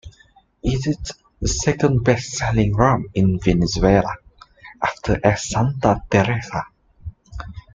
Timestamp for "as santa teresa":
5.23-6.65